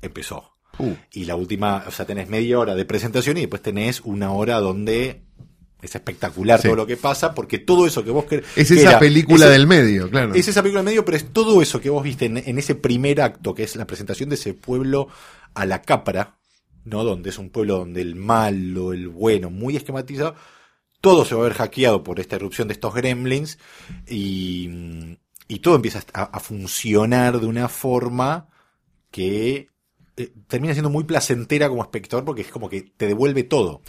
[0.00, 0.48] empezó.
[0.78, 4.32] Uh, Y la última, o sea, tenés media hora de presentación y después tenés una
[4.32, 5.26] hora donde
[5.82, 6.68] es espectacular Sí.
[6.68, 8.46] todo lo que pasa, porque todo eso que vos querés.
[8.56, 10.32] es que esa era- película ese- del medio, claro.
[10.34, 12.74] Es esa película del medio, pero es todo eso que vos viste en, en ese
[12.76, 15.08] primer acto, que es la presentación de ese pueblo
[15.54, 16.38] a la capra,
[16.84, 17.04] ¿no?
[17.04, 20.34] Donde es un pueblo donde el malo, el bueno, muy esquematizado,
[21.00, 23.58] todo se va a ver hackeado por esta erupción de estos gremlins
[24.08, 25.18] y,
[25.48, 28.48] y todo empieza a, a funcionar de una forma
[29.10, 29.68] que
[30.16, 33.82] eh, termina siendo muy placentera como espectador porque es como que te devuelve todo.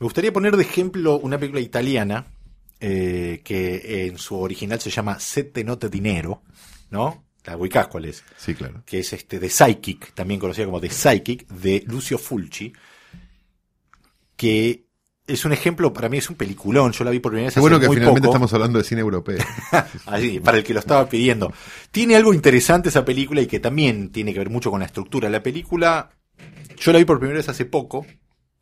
[0.00, 2.26] Me gustaría poner de ejemplo una película italiana
[2.80, 6.42] eh, que en su original se llama Sette Note Dinero,
[6.90, 7.24] ¿no?
[7.44, 8.82] La ubicás cuál es Sí, claro.
[8.84, 12.72] que es este The Psychic, también conocida como The Psychic, de Lucio Fulci,
[14.36, 14.84] que
[15.26, 17.60] es un ejemplo, para mí es un peliculón, yo la vi por primera vez hace
[17.60, 18.32] bueno que muy finalmente poco.
[18.36, 19.38] estamos hablando de cine europeo.
[20.06, 21.52] Así, para el que lo estaba pidiendo.
[21.90, 25.28] Tiene algo interesante esa película y que también tiene que ver mucho con la estructura.
[25.28, 26.10] La película,
[26.78, 28.06] yo la vi por primera vez hace poco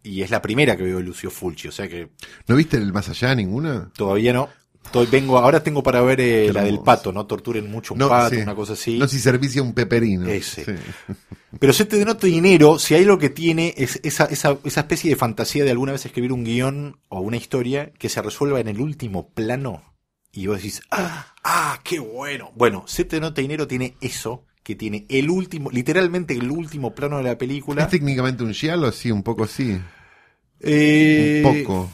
[0.02, 2.10] y es la primera que veo de Lucio Fulci, o sea que
[2.46, 3.90] ¿No viste el más allá ninguna?
[3.96, 4.48] todavía no.
[4.84, 8.08] Estoy, vengo, ahora tengo para ver eh, la del pato, no torturen mucho un No,
[8.08, 8.40] pato, sí.
[8.40, 8.98] una cosa así.
[8.98, 10.28] No si servicia un peperino.
[10.28, 10.64] Ese.
[10.64, 10.72] Sí.
[11.58, 15.10] Pero se te denota dinero, si hay lo que tiene es esa, esa, esa especie
[15.10, 18.68] de fantasía de alguna vez escribir un guion o una historia que se resuelva en
[18.68, 19.82] el último plano
[20.30, 22.52] y vos decís, ah, ah, qué bueno.
[22.54, 27.18] Bueno, se te nota dinero tiene eso, que tiene el último, literalmente el último plano
[27.18, 27.84] de la película.
[27.84, 28.90] ¿Es técnicamente un giallo?
[28.90, 29.78] Sí, un poco sí.
[30.58, 31.88] Eh, un poco.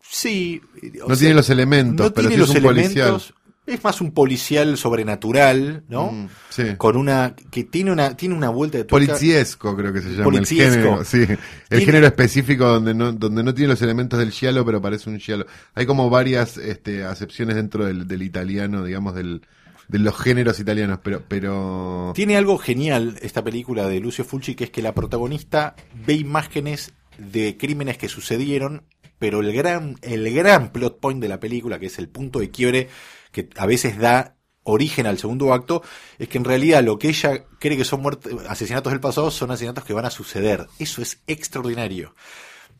[0.00, 0.62] Sí.
[1.00, 2.96] No sea, tiene los elementos, no pero tiene sí los es un policial.
[3.08, 3.34] elementos.
[3.66, 6.10] Es más un policial sobrenatural, ¿no?
[6.12, 6.62] Mm, sí.
[6.78, 9.12] Con una, que tiene una, tiene una vuelta de tuerca.
[9.12, 10.64] Policiesco creo que se llama Policiesco.
[10.64, 14.30] el género, sí, el Tiene- género específico donde no donde no tiene los elementos del
[14.30, 15.44] giallo pero parece un giallo.
[15.74, 19.42] Hay como varias este, acepciones dentro del, del italiano, digamos del
[19.88, 24.64] de los géneros italianos, pero pero Tiene algo genial esta película de Lucio Fulci, que
[24.64, 28.84] es que la protagonista ve imágenes de crímenes que sucedieron,
[29.18, 32.50] pero el gran, el gran plot point de la película, que es el punto de
[32.50, 32.88] quiebre
[33.32, 35.82] que a veces da origen al segundo acto,
[36.18, 39.50] es que en realidad lo que ella cree que son muertes, asesinatos del pasado son
[39.50, 40.66] asesinatos que van a suceder.
[40.78, 42.14] Eso es extraordinario.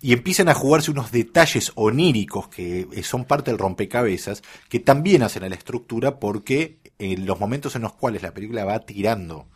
[0.05, 5.23] Y empiezan a jugarse unos detalles oníricos que eh, son parte del rompecabezas, que también
[5.23, 9.49] hacen a la estructura porque en los momentos en los cuales la película va tirando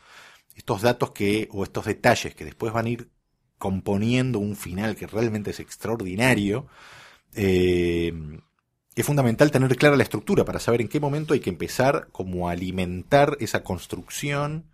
[0.57, 3.11] estos datos que, o estos detalles que después van a ir
[3.59, 6.67] componiendo un final que realmente es extraordinario,
[7.35, 8.15] eh,
[8.95, 12.49] es fundamental tener clara la estructura para saber en qué momento hay que empezar como
[12.49, 14.65] a alimentar esa construcción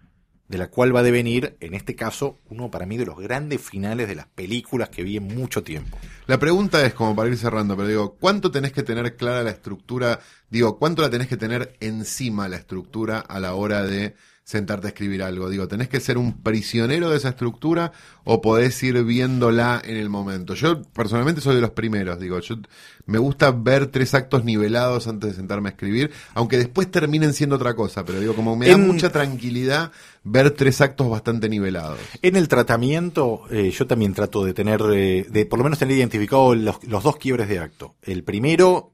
[0.48, 3.60] de la cual va a devenir, en este caso, uno para mí de los grandes
[3.60, 5.98] finales de las películas que vi en mucho tiempo.
[6.26, 9.50] La pregunta es como para ir cerrando, pero digo, ¿cuánto tenés que tener clara la
[9.50, 10.20] estructura?
[10.50, 14.90] Digo, ¿cuánto la tenés que tener encima la estructura a la hora de sentarte a
[14.90, 15.48] escribir algo?
[15.48, 17.92] Digo, ¿tenés que ser un prisionero de esa estructura
[18.24, 20.54] o podés ir viéndola en el momento?
[20.54, 22.56] Yo personalmente soy de los primeros, digo, yo
[23.06, 27.56] me gusta ver tres actos nivelados antes de sentarme a escribir, aunque después terminen siendo
[27.56, 29.90] otra cosa, pero digo, como me da En- mucha tranquilidad
[30.22, 31.98] ver tres actos bastante nivelados.
[32.22, 35.96] En el tratamiento, eh, yo también trato de tener, eh, de por lo menos tener
[35.96, 37.94] identificado los, los dos quiebres de acto.
[38.02, 38.92] El primero,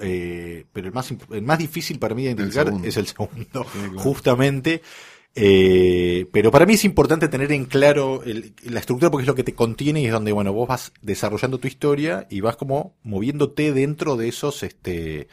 [0.00, 3.98] eh, pero el más, el más difícil para mí de identificar es el segundo, claro.
[3.98, 4.82] justamente.
[5.34, 9.36] Eh, pero para mí es importante tener en claro el- la estructura porque es lo
[9.36, 12.96] que te contiene y es donde, bueno, vos vas desarrollando tu historia y vas como
[13.04, 15.28] moviéndote dentro de esos, este,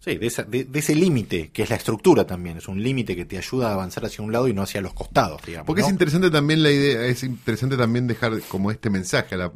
[0.00, 2.56] sí, de, esa- de- de ese límite que es la estructura también.
[2.56, 4.94] Es un límite que te ayuda a avanzar hacia un lado y no hacia los
[4.94, 5.66] costados, digamos.
[5.68, 5.86] Porque ¿no?
[5.86, 9.52] es interesante también la idea, es interesante también dejar como este mensaje a la,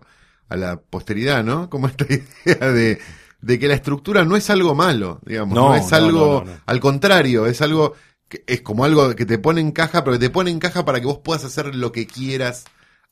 [0.49, 1.69] a la posteridad, ¿no?
[1.69, 2.07] Como esta
[2.45, 3.01] idea de,
[3.43, 6.45] de que la estructura no es algo malo, digamos, no, No, es algo, no, no,
[6.45, 6.61] no.
[6.67, 7.95] al contrario, es algo
[8.29, 10.85] que es como algo que te pone en caja, pero que te pone en caja
[10.85, 12.65] para que vos puedas hacer lo que quieras.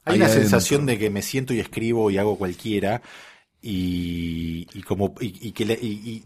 [0.04, 0.28] Hay una adentro.
[0.28, 3.02] sensación de que me siento y escribo y hago cualquiera
[3.62, 6.24] y, y como y, y que le- y- y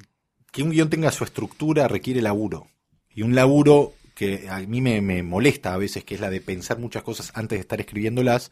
[0.53, 2.69] que un guion tenga su estructura requiere laburo
[3.15, 6.41] y un laburo que a mí me, me molesta a veces que es la de
[6.41, 8.51] pensar muchas cosas antes de estar escribiéndolas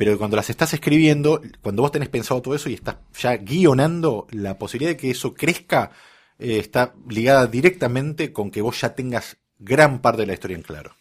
[0.00, 4.26] pero cuando las estás escribiendo cuando vos tenés pensado todo eso y estás ya guionando
[4.30, 5.90] la posibilidad de que eso crezca
[6.38, 10.62] eh, está ligada directamente con que vos ya tengas gran parte de la historia en
[10.62, 10.94] claro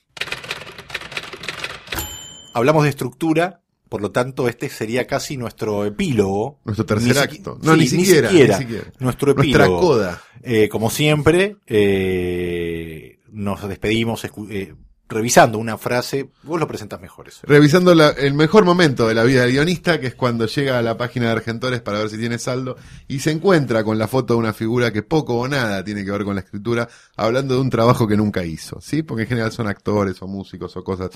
[2.54, 6.60] hablamos de estructura, por lo tanto este sería casi nuestro epílogo.
[6.66, 7.58] Nuestro tercer Ni acto.
[7.62, 8.92] No, sí, ni, siquiera, ni siquiera.
[9.00, 9.80] Nuestro Nuestra epílogo.
[9.80, 10.22] coda.
[10.42, 14.76] Eh, como siempre, eh, nos despedimos eh,
[15.10, 16.30] revisando una frase.
[16.44, 17.42] Vos lo presentas mejor eso.
[17.44, 20.82] Revisando la- el mejor momento de la vida del guionista, que es cuando llega a
[20.82, 24.36] la página de Argentores para ver si tiene saldo y se encuentra con la foto
[24.36, 27.62] de una figura que poco o nada tiene que ver con la escritura, hablando de
[27.62, 29.02] un trabajo que nunca hizo, ¿sí?
[29.04, 31.10] Porque en general son actores o músicos o cosas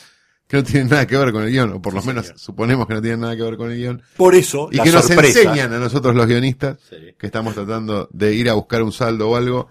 [0.47, 2.37] que no tienen nada que ver con el guion, o por lo menos señor.
[2.39, 4.91] suponemos que no tienen nada que ver con el guion, Por eso, y la que
[4.91, 6.97] nos enseñan a nosotros los guionistas, Sí.
[7.17, 9.69] que estamos tratando de ir a buscar un saldo o algo,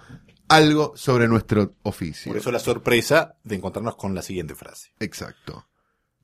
[0.55, 2.31] algo sobre nuestro oficio.
[2.31, 4.91] Por eso la sorpresa de encontrarnos con la siguiente frase.
[5.01, 5.67] Exacto.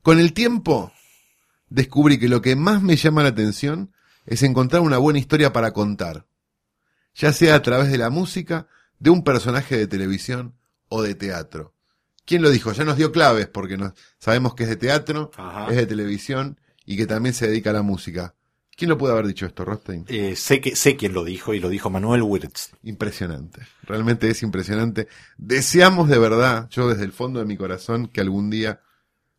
[0.02, 0.92] Con el tiempo,
[1.68, 3.92] descubrí que lo que más me llama la atención
[4.26, 6.26] es encontrar una buena historia para contar,
[7.14, 10.54] ya sea a través de la música, de un personaje de televisión
[10.88, 11.74] o de teatro.
[12.24, 12.72] ¿Quién lo dijo?
[12.72, 15.68] Ya nos dio claves porque nos, sabemos que es de teatro, Ajá.
[15.70, 18.34] es de televisión y que también se dedica a la música.
[18.78, 20.04] ¿Quién lo puede haber dicho esto, Rostein?
[20.06, 22.70] Eh, sé que sé quién lo dijo y lo dijo Manuel Wirtz.
[22.84, 23.62] Impresionante.
[23.82, 25.08] Realmente es impresionante.
[25.36, 28.80] Deseamos de verdad, yo desde el fondo de mi corazón, que algún día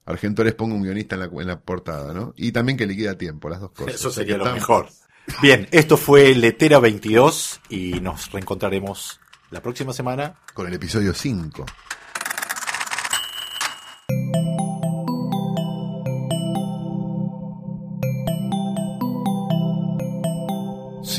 [0.05, 2.33] Argentores ponga un guionista en la, en la portada, ¿no?
[2.35, 3.95] Y también que le quede a tiempo, las dos cosas.
[3.95, 4.89] Eso sería lo Estamos- mejor.
[5.41, 9.19] Bien, esto fue Letera 22 y nos reencontraremos
[9.51, 11.65] la próxima semana Con el episodio 5.